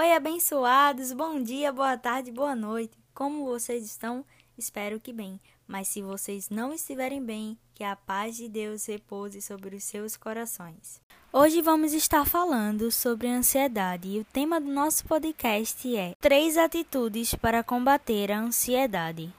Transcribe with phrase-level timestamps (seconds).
[0.00, 1.12] Oi, abençoados!
[1.12, 2.96] Bom dia, boa tarde, boa noite.
[3.12, 4.24] Como vocês estão?
[4.56, 5.38] Espero que bem.
[5.68, 10.16] Mas se vocês não estiverem bem, que a paz de Deus repouse sobre os seus
[10.16, 11.02] corações.
[11.30, 17.34] Hoje vamos estar falando sobre ansiedade e o tema do nosso podcast é Três atitudes
[17.34, 19.30] para combater a ansiedade.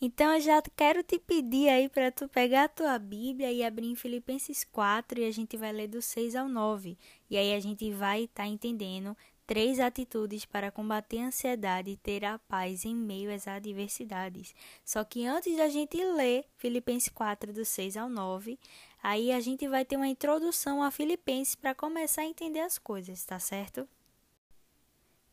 [0.00, 3.86] Então eu já quero te pedir aí para tu pegar a tua Bíblia e abrir
[3.86, 6.96] em Filipenses 4 e a gente vai ler do 6 ao 9.
[7.30, 11.96] E aí a gente vai estar tá entendendo três atitudes para combater a ansiedade e
[11.96, 14.54] ter a paz em meio às adversidades.
[14.84, 18.58] Só que antes da gente ler Filipenses 4 do 6 ao 9,
[19.02, 23.24] aí a gente vai ter uma introdução a Filipenses para começar a entender as coisas,
[23.24, 23.88] tá certo?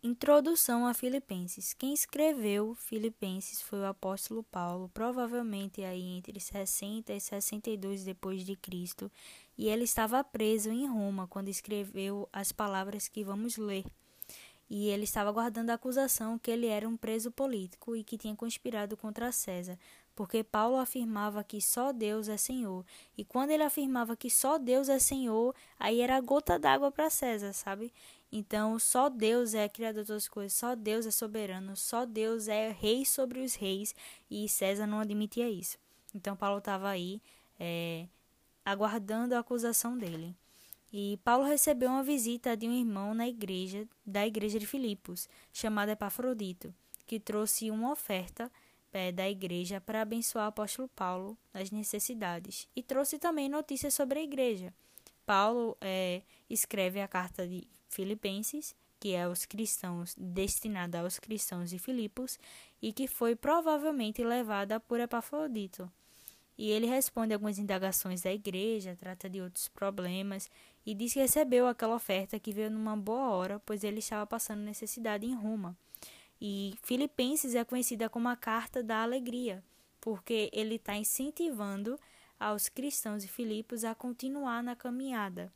[0.03, 1.75] Introdução a Filipenses.
[1.75, 8.55] Quem escreveu Filipenses foi o apóstolo Paulo, provavelmente aí entre 60 e 62 depois de
[8.55, 9.12] Cristo,
[9.55, 13.85] e ele estava preso em Roma quando escreveu as palavras que vamos ler.
[14.73, 18.33] E ele estava guardando a acusação que ele era um preso político e que tinha
[18.33, 19.77] conspirado contra César,
[20.15, 22.85] porque Paulo afirmava que só Deus é Senhor.
[23.17, 27.51] E quando ele afirmava que só Deus é Senhor, aí era gota d'água para César,
[27.51, 27.91] sabe?
[28.31, 32.47] Então, só Deus é criador de todas as coisas, só Deus é soberano, só Deus
[32.47, 33.93] é rei sobre os reis,
[34.29, 35.77] e César não admitia isso.
[36.15, 37.21] Então, Paulo estava aí
[37.59, 38.07] é,
[38.63, 40.33] aguardando a acusação dele.
[40.93, 45.89] E Paulo recebeu uma visita de um irmão na igreja, da igreja de Filipos, chamado
[45.89, 46.73] Epafrodito,
[47.07, 48.51] que trouxe uma oferta
[48.91, 54.20] é, da igreja para abençoar o apóstolo Paulo nas necessidades, e trouxe também notícias sobre
[54.20, 54.73] a igreja.
[55.25, 61.79] Paulo é, escreve a carta de Filipenses, que é aos cristãos, destinada aos cristãos de
[61.79, 62.37] Filipos,
[62.81, 65.89] e que foi provavelmente levada por Epafrodito.
[66.57, 70.50] E ele responde algumas indagações da igreja, trata de outros problemas
[70.85, 74.61] e diz que recebeu aquela oferta que veio numa boa hora, pois ele estava passando
[74.61, 75.78] necessidade em Roma.
[76.39, 79.63] E Filipenses é conhecida como a carta da alegria,
[80.00, 82.00] porque ele está incentivando
[82.39, 85.53] aos cristãos de Filipos a continuar na caminhada.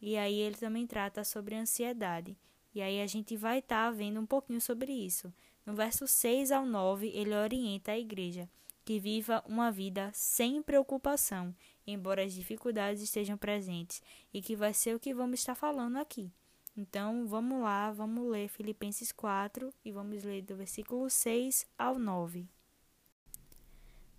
[0.00, 2.36] E aí ele também trata sobre ansiedade.
[2.74, 5.32] E aí a gente vai estar tá vendo um pouquinho sobre isso.
[5.66, 8.48] No verso 6 ao 9, ele orienta a igreja
[8.84, 11.54] que viva uma vida sem preocupação,
[11.86, 16.32] embora as dificuldades estejam presentes, e que vai ser o que vamos estar falando aqui.
[16.76, 22.48] Então, vamos lá, vamos ler Filipenses 4 e vamos ler do versículo 6 ao 9.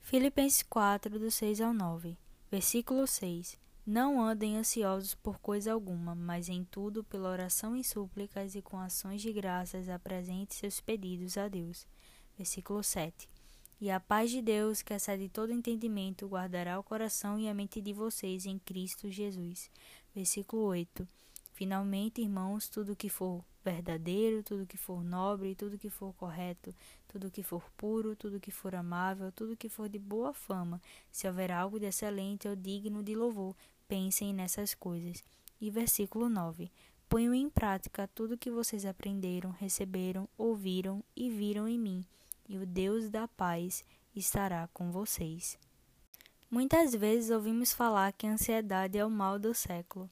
[0.01, 2.15] Filipenses 4, do 6 ao 9.
[2.51, 3.57] Versículo 6.
[3.85, 8.79] Não andem ansiosos por coisa alguma, mas em tudo, pela oração e súplicas e com
[8.79, 11.87] ações de graças, apresente seus pedidos a Deus.
[12.37, 13.32] Versículo 7.
[13.81, 17.81] E a paz de Deus, que excede todo entendimento, guardará o coração e a mente
[17.81, 19.69] de vocês em Cristo Jesus.
[20.15, 21.07] Versículo 8.
[21.53, 26.73] Finalmente, irmãos, tudo que for verdadeiro, tudo que for nobre, tudo que for correto,
[27.07, 31.27] tudo que for puro, tudo que for amável, tudo que for de boa fama, se
[31.27, 33.55] houver algo de excelente ou digno de louvor,
[33.87, 35.23] pensem nessas coisas.
[35.61, 36.71] E versículo 9:
[37.07, 42.03] Ponham em prática tudo que vocês aprenderam, receberam, ouviram e viram em mim,
[42.47, 43.83] e o Deus da paz
[44.15, 45.57] estará com vocês.
[46.49, 50.09] Muitas vezes ouvimos falar que a ansiedade é o mal do século.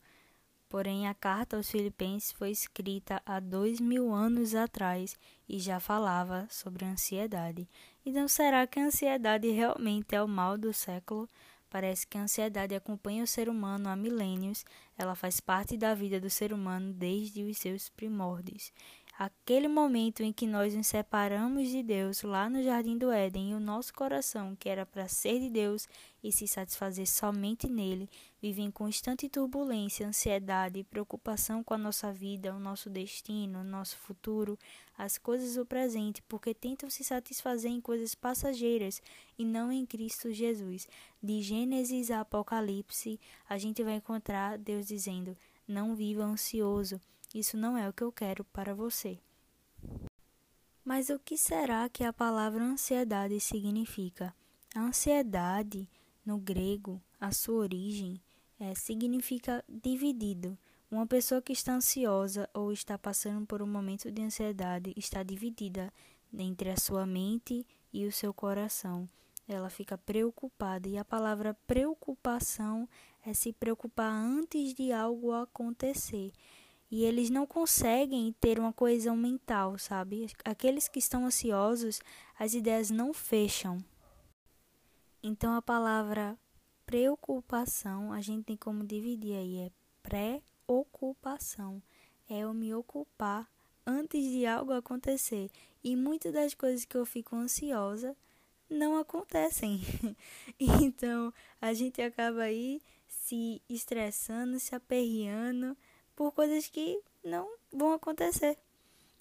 [0.68, 6.48] Porém, a carta aos Filipenses foi escrita há dois mil anos atrás e já falava
[6.50, 7.68] sobre ansiedade.
[8.06, 11.28] Então, será que a ansiedade realmente é o mal do século?
[11.70, 14.66] Parece que a ansiedade acompanha o ser humano há milênios,
[14.98, 18.74] ela faz parte da vida do ser humano desde os seus primórdios.
[19.24, 23.54] Aquele momento em que nós nos separamos de Deus lá no jardim do Éden e
[23.54, 25.88] o nosso coração, que era para ser de Deus
[26.24, 28.10] e se satisfazer somente nele,
[28.42, 33.64] vive em constante turbulência, ansiedade e preocupação com a nossa vida, o nosso destino, o
[33.64, 34.58] nosso futuro,
[34.98, 39.04] as coisas do presente, porque tentam se satisfazer em coisas passageiras
[39.38, 40.88] e não em Cristo Jesus.
[41.22, 45.38] De Gênesis a Apocalipse, a gente vai encontrar Deus dizendo:
[45.68, 47.00] Não viva ansioso
[47.34, 49.20] isso não é o que eu quero para você.
[50.84, 54.34] Mas o que será que a palavra ansiedade significa?
[54.76, 55.88] A ansiedade,
[56.26, 58.20] no grego, a sua origem,
[58.60, 60.58] é, significa dividido.
[60.90, 65.94] Uma pessoa que está ansiosa ou está passando por um momento de ansiedade está dividida
[66.34, 69.08] entre a sua mente e o seu coração.
[69.48, 72.88] Ela fica preocupada e a palavra preocupação
[73.26, 76.32] é se preocupar antes de algo acontecer
[76.92, 80.28] e eles não conseguem ter uma coesão mental, sabe?
[80.44, 82.02] Aqueles que estão ansiosos,
[82.38, 83.82] as ideias não fecham.
[85.24, 86.38] Então a palavra
[86.86, 89.72] preocupação, a gente tem como dividir aí, é
[90.04, 91.82] pré-ocupação.
[92.30, 93.50] É eu me ocupar
[93.86, 95.50] antes de algo acontecer.
[95.82, 98.16] E muitas das coisas que eu fico ansiosa
[98.70, 99.80] não acontecem.
[100.60, 105.78] então, a gente acaba aí se estressando, se aperreando
[106.22, 108.56] por coisas que não vão acontecer.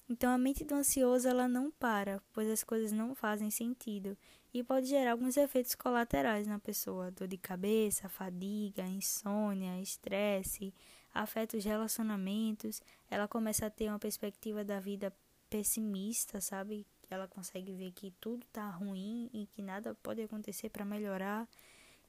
[0.06, 4.14] Então, a mente do ansioso ela não para, pois as coisas não fazem sentido
[4.52, 10.74] e pode gerar alguns efeitos colaterais na pessoa: dor de cabeça, fadiga, insônia, estresse,
[11.14, 12.82] afeta os relacionamentos.
[13.10, 15.10] Ela começa a ter uma perspectiva da vida
[15.48, 16.86] pessimista, sabe?
[17.08, 21.48] Ela consegue ver que tudo tá ruim e que nada pode acontecer para melhorar.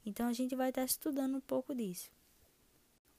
[0.04, 2.10] Então a gente vai estar tá estudando um pouco disso.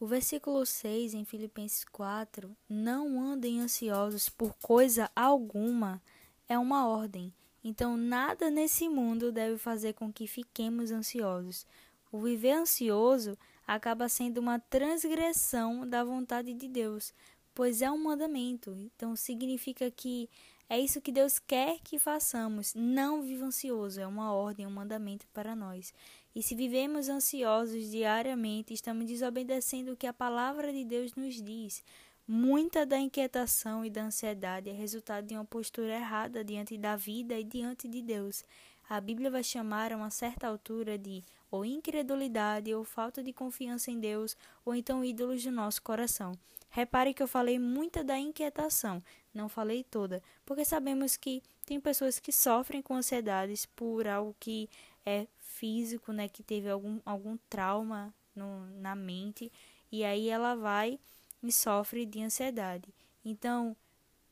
[0.03, 6.03] O versículo 6 em Filipenses 4, não andem ansiosos por coisa alguma,
[6.45, 7.33] é uma ordem.
[7.63, 11.65] Então, nada nesse mundo deve fazer com que fiquemos ansiosos.
[12.11, 17.13] O viver ansioso acaba sendo uma transgressão da vontade de Deus,
[17.55, 18.75] pois é um mandamento.
[18.77, 20.29] Então, significa que
[20.69, 22.73] é isso que Deus quer que façamos.
[22.75, 25.94] Não viva ansioso, é uma ordem, um mandamento para nós.
[26.35, 31.83] E se vivemos ansiosos diariamente, estamos desobedecendo o que a palavra de Deus nos diz.
[32.27, 37.38] Muita da inquietação e da ansiedade é resultado de uma postura errada diante da vida
[37.38, 38.44] e diante de Deus.
[38.89, 43.91] A Bíblia vai chamar a uma certa altura de ou incredulidade ou falta de confiança
[43.91, 46.31] em Deus, ou então ídolos do nosso coração.
[46.69, 52.19] Repare que eu falei muita da inquietação, não falei toda, porque sabemos que tem pessoas
[52.19, 54.69] que sofrem com ansiedades por algo que
[55.06, 59.51] é físico, né, que teve algum, algum trauma no, na mente,
[59.92, 61.00] e aí ela vai
[61.42, 62.94] e sofre de ansiedade.
[63.24, 63.75] Então,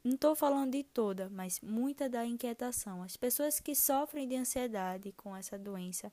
[0.03, 3.03] não estou falando de toda, mas muita da inquietação.
[3.03, 6.11] As pessoas que sofrem de ansiedade com essa doença,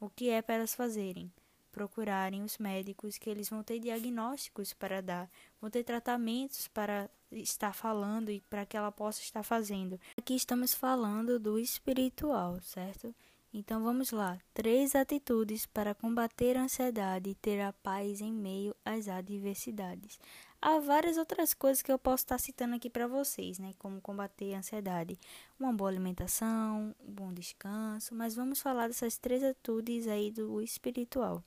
[0.00, 1.30] o que é para elas fazerem?
[1.76, 5.30] Procurarem os médicos, que eles vão ter diagnósticos para dar,
[5.60, 10.00] vão ter tratamentos para estar falando e para que ela possa estar fazendo.
[10.16, 13.14] Aqui estamos falando do espiritual, certo?
[13.52, 14.38] Então vamos lá.
[14.54, 20.18] Três atitudes para combater a ansiedade e ter a paz em meio às adversidades.
[20.62, 23.74] Há várias outras coisas que eu posso estar citando aqui para vocês, né?
[23.78, 25.18] Como combater a ansiedade.
[25.60, 31.44] Uma boa alimentação, um bom descanso, mas vamos falar dessas três atitudes aí do espiritual.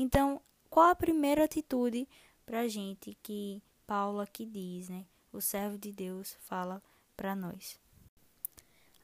[0.00, 0.40] Então,
[0.70, 2.08] qual a primeira atitude
[2.46, 5.04] para a gente que Paulo aqui diz, né?
[5.32, 6.80] O servo de Deus fala
[7.16, 7.80] para nós.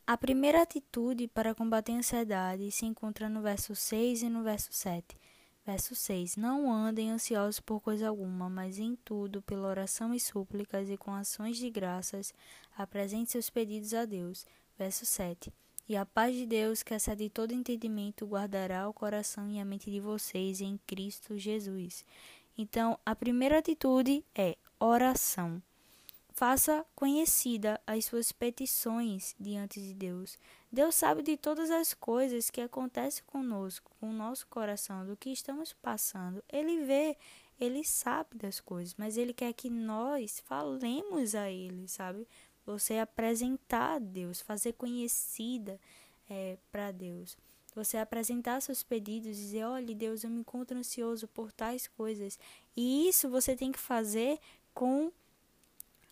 [0.06, 4.72] A primeira atitude para combater a ansiedade se encontra no verso 6 e no verso
[4.72, 5.18] 7.
[5.66, 10.88] Verso 6: Não andem ansiosos por coisa alguma, mas em tudo, pela oração e súplicas
[10.88, 12.32] e com ações de graças,
[12.78, 14.46] apresente seus pedidos a Deus.
[14.78, 15.52] Verso 7:
[15.88, 19.90] E a paz de Deus, que excede todo entendimento, guardará o coração e a mente
[19.90, 22.04] de vocês em Cristo Jesus.
[22.56, 25.62] Então, a primeira atitude é oração.
[26.32, 30.36] Faça conhecida as suas petições diante de Deus.
[30.70, 35.30] Deus sabe de todas as coisas que acontecem conosco, com o nosso coração, do que
[35.30, 36.42] estamos passando.
[36.52, 37.16] Ele vê,
[37.60, 42.26] ele sabe das coisas, mas ele quer que nós falemos a ele, sabe?
[42.66, 45.78] Você apresentar a Deus, fazer conhecida
[46.28, 47.36] é, para Deus.
[47.74, 52.38] Você apresentar seus pedidos, dizer: olha, Deus, eu me encontro ansioso por tais coisas.
[52.76, 54.38] E isso você tem que fazer
[54.72, 55.12] com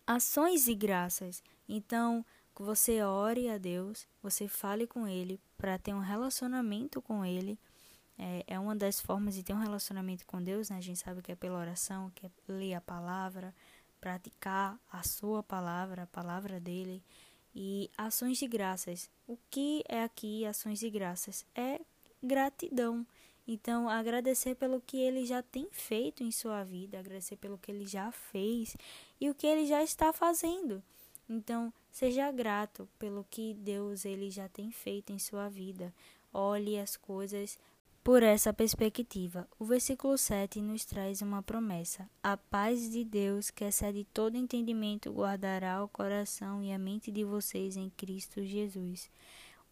[0.05, 1.41] ações de graças.
[1.67, 7.57] Então, você ore a Deus, você fale com Ele para ter um relacionamento com Ele.
[8.17, 10.77] É, é, uma das formas de ter um relacionamento com Deus, né?
[10.77, 13.55] A gente sabe que é pela oração, que é ler a palavra,
[14.03, 17.01] praticar a sua palavra, a palavra dele.
[17.55, 19.09] E ações de graças.
[19.25, 21.45] O que é aqui ações de graças?
[21.55, 21.79] É
[22.21, 23.07] gratidão.
[23.47, 27.85] Então, agradecer pelo que ele já tem feito em sua vida, agradecer pelo que ele
[27.85, 28.75] já fez
[29.21, 30.83] e o que ele já está fazendo.
[31.29, 35.93] Então, seja grato pelo que Deus ele já tem feito em sua vida.
[36.33, 37.57] Olhe as coisas
[38.03, 39.47] por essa perspectiva.
[39.57, 45.11] O versículo 7 nos traz uma promessa: A paz de Deus, que excede todo entendimento,
[45.11, 49.09] guardará o coração e a mente de vocês em Cristo Jesus.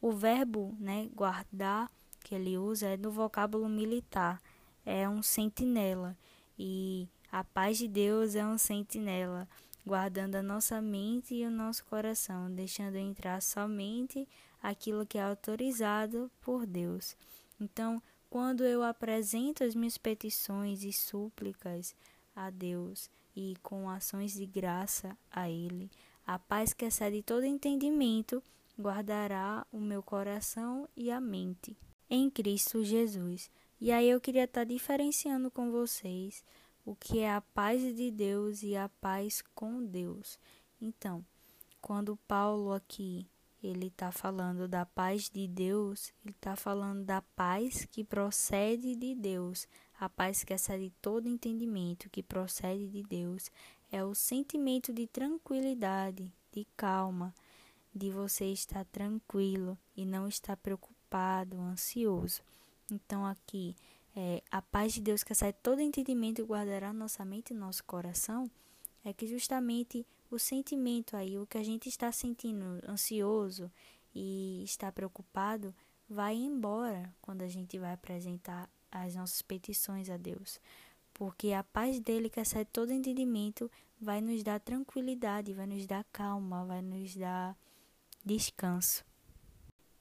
[0.01, 1.91] O verbo, né, guardar
[2.23, 4.41] que ele usa é do vocábulo militar,
[4.85, 6.17] é um sentinela.
[6.57, 9.47] E a paz de Deus é um sentinela,
[9.85, 14.27] guardando a nossa mente e o nosso coração, deixando entrar somente
[14.61, 17.15] aquilo que é autorizado por Deus.
[17.59, 21.93] Então, quando eu apresento as minhas petições e súplicas
[22.33, 25.91] a Deus e com ações de graça a Ele,
[26.25, 28.41] a paz que excede todo entendimento
[28.79, 31.75] guardará o meu coração e a mente
[32.09, 33.51] em Cristo Jesus.
[33.81, 36.41] E aí eu queria estar diferenciando com vocês
[36.85, 40.39] o que é a paz de Deus e a paz com Deus.
[40.81, 41.21] Então,
[41.81, 43.27] quando Paulo aqui
[43.61, 49.13] ele está falando da paz de Deus, ele está falando da paz que procede de
[49.13, 49.67] Deus,
[49.99, 53.51] a paz que excede todo entendimento, que procede de Deus,
[53.91, 57.33] é o sentimento de tranquilidade, de calma,
[57.93, 62.41] de você estar tranquilo e não estar preocupado, ansioso.
[62.89, 63.75] Então, aqui,
[64.15, 68.49] é, a paz de Deus que excede todo entendimento guardará nossa mente e nosso coração,
[69.03, 73.69] é que justamente o sentimento aí, o que a gente está sentindo ansioso
[74.15, 75.75] e está preocupado,
[76.09, 80.59] vai embora quando a gente vai apresentar as nossas petições a Deus.
[81.13, 83.69] Porque a paz dele, que excede todo entendimento,
[83.99, 87.55] vai nos dar tranquilidade, vai nos dar calma, vai nos dar
[88.23, 89.03] descanso.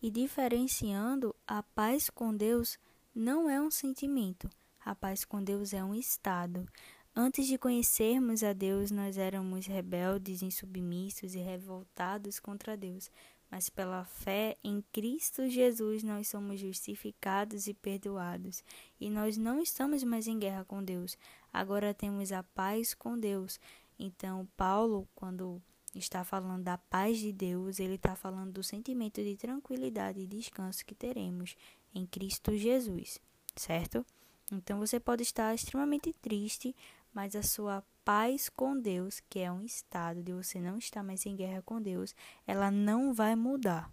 [0.01, 2.79] E diferenciando, a paz com Deus
[3.15, 4.49] não é um sentimento,
[4.81, 6.67] a paz com Deus é um estado.
[7.15, 13.11] Antes de conhecermos a Deus, nós éramos rebeldes, insubmissos e revoltados contra Deus.
[13.51, 18.63] Mas pela fé em Cristo Jesus nós somos justificados e perdoados.
[19.01, 21.19] E nós não estamos mais em guerra com Deus.
[21.53, 23.59] Agora temos a paz com Deus.
[23.99, 25.61] Então, Paulo, quando
[25.95, 30.87] está falando da paz de Deus, ele está falando do sentimento de tranquilidade e descanso
[30.87, 31.57] que teremos
[31.93, 33.21] em Cristo Jesus,
[33.57, 34.07] certo?
[34.53, 36.75] Então você pode estar extremamente triste,
[37.13, 41.27] mas a sua paz com Deus, que é um estado de você não estar mais
[41.27, 42.15] em guerra com Deus,
[42.47, 43.91] ela não vai mudar.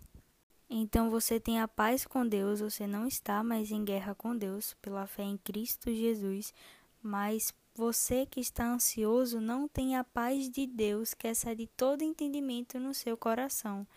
[0.69, 4.75] Então você tem a paz com Deus, você não está mais em guerra com Deus
[4.81, 6.53] pela fé em Cristo Jesus,
[7.01, 12.79] mas você que está ansioso não tem a paz de Deus, que excede todo entendimento
[12.79, 13.87] no seu coração.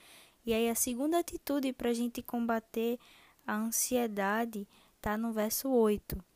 [0.44, 2.98] E aí a segunda atitude para a gente combater
[3.46, 6.29] a ansiedade está no verso 8.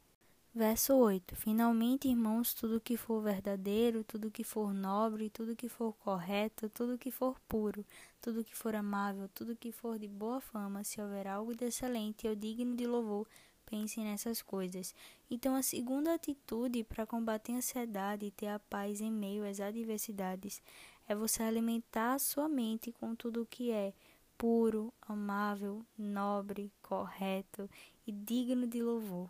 [0.56, 5.92] Verso 8: Finalmente, irmãos, tudo que for verdadeiro, tudo que for nobre, tudo que for
[5.94, 7.84] correto, tudo que for puro,
[8.22, 12.28] tudo que for amável, tudo que for de boa fama, se houver algo de excelente
[12.28, 13.26] ou digno de louvor,
[13.66, 14.94] pensem nessas coisas.
[15.28, 19.58] Então, a segunda atitude para combater a ansiedade e ter a paz em meio às
[19.58, 20.62] adversidades
[21.08, 23.92] é você alimentar a sua mente com tudo o que é
[24.38, 27.68] puro, amável, nobre, correto
[28.06, 29.28] e digno de louvor.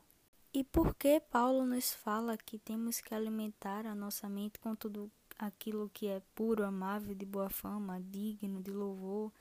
[0.56, 5.10] E por que Paulo nos fala que temos que alimentar a nossa mente com tudo
[5.36, 9.32] aquilo que é puro, amável, de boa fama, digno de louvor,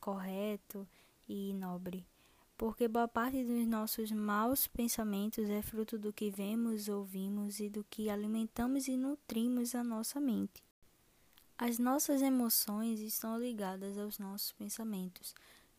[0.00, 0.88] correto
[1.28, 2.06] e nobre?
[2.56, 7.84] Porque boa parte dos nossos maus pensamentos é fruto do que vemos, ouvimos e do
[7.90, 10.64] que alimentamos e nutrimos a nossa mente.
[11.58, 15.34] As nossas emoções estão ligadas aos nossos pensamentos.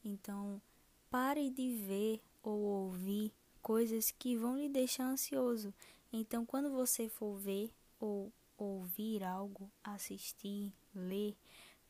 [0.06, 0.62] Então,
[1.10, 3.34] pare de ver ou ouvir
[3.64, 5.74] coisas que vão lhe deixar ansioso.
[6.12, 11.36] Então, quando você for ver ou ouvir algo, assistir, ler,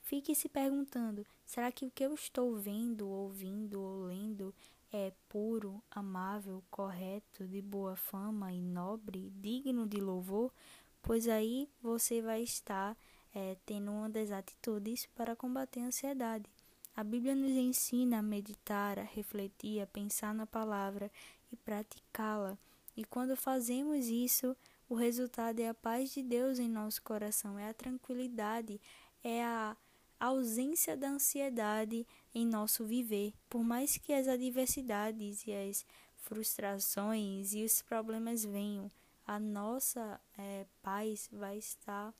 [0.01, 4.53] fique se perguntando: será que o que eu estou vendo, ouvindo ou lendo
[4.91, 10.53] é puro, amável, correto, de boa fama e nobre, digno de louvor?
[11.01, 12.95] Pois aí você vai estar
[13.35, 16.49] é, tendo uma das atitudes para combater a ansiedade.
[16.95, 21.11] A Bíblia nos ensina a meditar, a refletir, a pensar na palavra
[21.51, 22.57] e praticá-la.
[22.95, 24.55] E quando fazemos isso,
[24.87, 28.79] o resultado é a paz de Deus em nosso coração, é a tranquilidade,
[29.23, 29.75] é a
[30.19, 33.33] ausência da ansiedade em nosso viver.
[33.49, 35.83] Por mais que as adversidades e as
[36.15, 38.91] frustrações e os problemas venham,
[39.25, 42.13] a nossa é, paz vai estar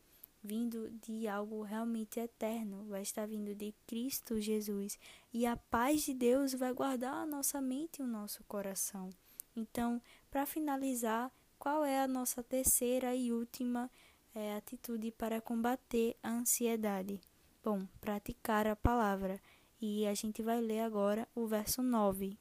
[0.44, 5.00] vindo de algo realmente eterno, vai estar vindo de Cristo Jesus.
[5.34, 9.10] E a paz de Deus vai guardar a nossa mente e o nosso coração.
[9.56, 13.90] Então, para finalizar, qual é a nossa terceira e última
[14.36, 17.22] é, atitude para combater a ansiedade?
[17.64, 19.40] Bom, praticar a palavra.
[19.80, 22.38] E a gente vai ler agora o verso 9.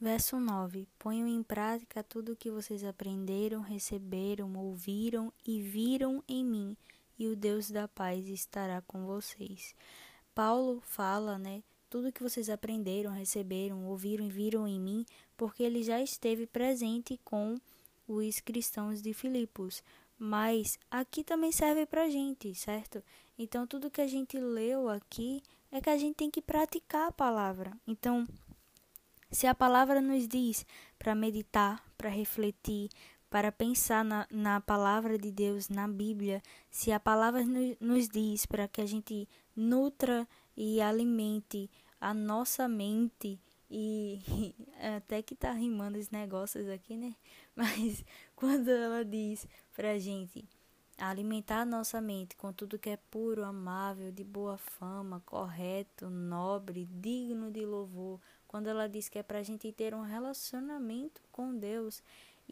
[0.00, 6.42] Verso 9: Ponham em prática tudo o que vocês aprenderam, receberam, ouviram e viram em
[6.42, 6.74] mim,
[7.18, 9.74] e o Deus da paz estará com vocês.
[10.34, 15.04] Paulo fala, né, tudo que vocês aprenderam, receberam, ouviram e viram em mim,
[15.36, 17.60] porque ele já esteve presente com
[18.08, 19.82] os cristãos de Filipos.
[20.18, 23.02] Mas aqui também serve para gente, certo?
[23.38, 27.12] Então, tudo que a gente leu aqui é que a gente tem que praticar a
[27.12, 27.72] palavra.
[27.86, 28.26] Então,
[29.30, 30.66] se a palavra nos diz
[30.98, 32.90] para meditar, para refletir,
[33.30, 37.42] para pensar na, na palavra de Deus, na Bíblia, se a palavra
[37.80, 41.70] nos diz para que a gente nutra e alimente
[42.00, 44.20] a nossa mente e
[44.96, 47.14] até que tá rimando os negócios aqui, né?
[47.54, 50.44] Mas quando ela diz pra gente
[50.98, 57.50] alimentar nossa mente com tudo que é puro, amável, de boa fama, correto, nobre, digno
[57.50, 58.20] de louvor,
[58.50, 62.02] quando ela diz que é para a gente ter um relacionamento com Deus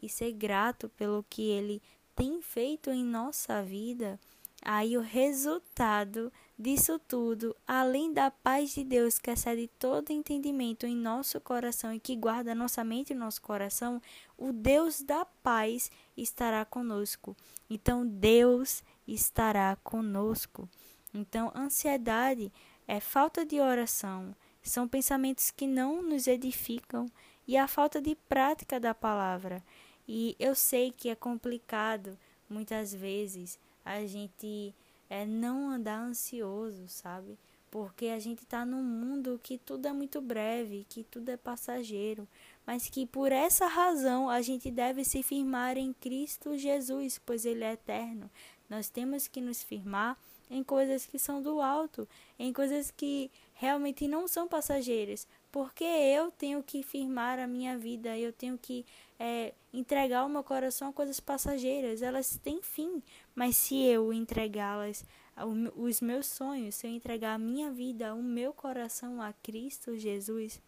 [0.01, 1.81] e ser grato pelo que Ele
[2.15, 4.17] tem feito em nossa vida,
[4.61, 10.95] aí o resultado disso tudo, além da paz de Deus que excede todo entendimento em
[10.95, 14.01] nosso coração e que guarda nossa mente e nosso coração,
[14.37, 17.35] o Deus da paz estará conosco.
[17.69, 20.69] Então Deus estará conosco.
[21.13, 22.53] Então ansiedade
[22.87, 27.07] é falta de oração, são pensamentos que não nos edificam
[27.47, 29.63] e a falta de prática da palavra.
[30.07, 32.17] E eu sei que é complicado
[32.49, 34.73] muitas vezes a gente
[35.09, 37.37] é não andar ansioso, sabe?
[37.71, 42.27] Porque a gente está num mundo que tudo é muito breve, que tudo é passageiro,
[42.65, 47.63] mas que por essa razão a gente deve se firmar em Cristo Jesus, pois Ele
[47.63, 48.29] é eterno.
[48.69, 50.17] Nós temos que nos firmar
[50.49, 56.31] em coisas que são do alto, em coisas que realmente não são passageiras, porque eu
[56.31, 58.85] tenho que firmar a minha vida, eu tenho que
[59.19, 63.03] é, entregar o meu coração a coisas passageiras, elas têm fim,
[63.35, 65.03] mas se eu entregá-las,
[65.75, 70.61] os meus sonhos, se eu entregar a minha vida, o meu coração a Cristo Jesus,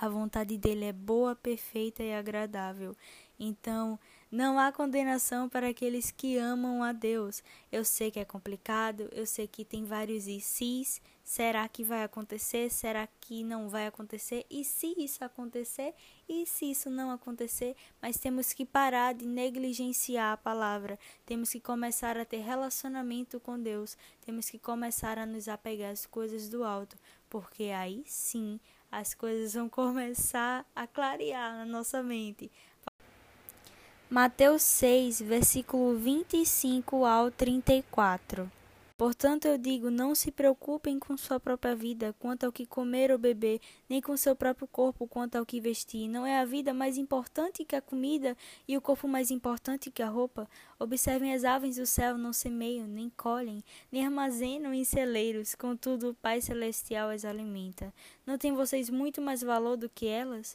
[0.00, 2.96] a vontade dele é boa, perfeita e agradável.
[3.38, 3.98] Então,
[4.30, 7.42] não há condenação para aqueles que amam a Deus.
[7.70, 11.02] Eu sei que é complicado, eu sei que tem vários e sis.
[11.22, 12.70] Será que vai acontecer?
[12.70, 14.46] Será que não vai acontecer?
[14.50, 15.94] E se isso acontecer?
[16.28, 17.76] E se isso não acontecer?
[18.00, 20.98] Mas temos que parar de negligenciar a palavra.
[21.26, 23.98] Temos que começar a ter relacionamento com Deus.
[24.24, 26.96] Temos que começar a nos apegar às coisas do alto,
[27.28, 28.58] porque aí sim
[28.90, 32.50] as coisas vão começar a clarear na nossa mente.
[34.12, 38.46] Mateus 6, versículo 25 ao 34.
[38.94, 43.16] Portanto, eu digo: não se preocupem com sua própria vida, quanto ao que comer ou
[43.16, 46.08] beber, nem com seu próprio corpo, quanto ao que vestir.
[46.08, 48.36] Não é a vida mais importante que a comida
[48.68, 50.46] e o corpo mais importante que a roupa?
[50.78, 56.14] Observem as aves do céu: não semeiam, nem colhem, nem armazenam em celeiros, contudo, o
[56.14, 57.94] Pai Celestial as alimenta.
[58.26, 60.54] Não têm vocês muito mais valor do que elas?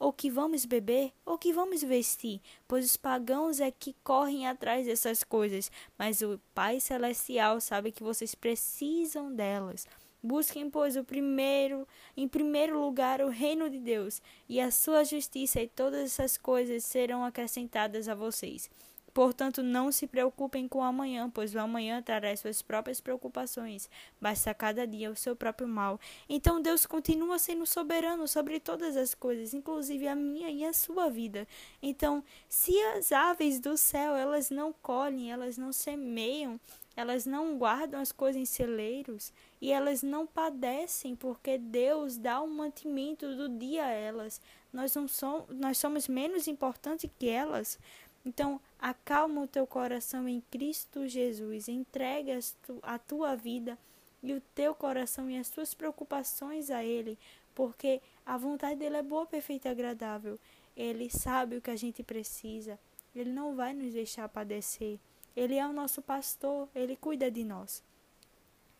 [0.00, 4.86] ou que vamos beber, ou que vamos vestir, pois os pagãos é que correm atrás
[4.86, 9.86] dessas coisas, mas o Pai Celestial sabe que vocês precisam delas.
[10.22, 11.86] Busquem, pois, o primeiro,
[12.16, 16.82] em primeiro lugar, o reino de Deus, e a sua justiça, e todas essas coisas
[16.84, 18.70] serão acrescentadas a vocês.
[19.12, 23.90] Portanto, não se preocupem com o amanhã, pois o amanhã trará suas próprias preocupações.
[24.20, 25.98] Basta cada dia o seu próprio mal.
[26.28, 31.08] Então Deus continua sendo soberano sobre todas as coisas, inclusive a minha e a sua
[31.08, 31.46] vida.
[31.82, 36.60] Então, se as aves do céu, elas não colhem, elas não semeiam,
[36.96, 42.48] elas não guardam as coisas em celeiros e elas não padecem porque Deus dá o
[42.48, 44.40] mantimento do dia a elas.
[44.72, 47.78] Nós não somos, nós somos menos importantes que elas.
[48.24, 52.38] Então, acalma o teu coração em Cristo Jesus, entrega
[52.82, 53.78] a tua vida
[54.22, 57.18] e o teu coração e as tuas preocupações a Ele,
[57.54, 60.38] porque a vontade dele é boa, perfeita e agradável.
[60.76, 62.78] Ele sabe o que a gente precisa.
[63.14, 64.98] Ele não vai nos deixar padecer.
[65.36, 67.82] Ele é o nosso pastor, ele cuida de nós.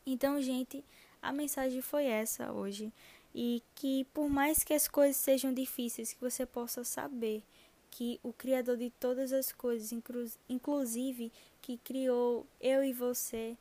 [0.06, 0.84] Então, gente,
[1.20, 2.92] a mensagem foi essa hoje.
[3.34, 7.42] E que por mais que as coisas sejam difíceis, que você possa saber
[7.90, 9.92] que o Criador de todas as coisas,
[10.48, 13.56] inclusive que criou eu e você,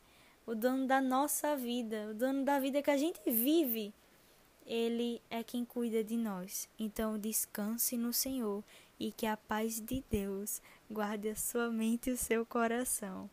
[0.46, 3.92] o dono da nossa vida, o dono da vida que a gente vive,
[4.64, 6.68] ele é quem cuida de nós.
[6.78, 8.62] Então descanse no Senhor
[8.98, 13.28] e que a paz de Deus guarde a sua mente e o seu coração.